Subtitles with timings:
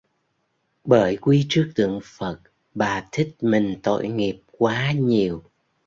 [0.83, 2.39] Bởi quý trước tượng Phật
[2.73, 5.43] Bà thích mình Tội nghiệp quá nhiều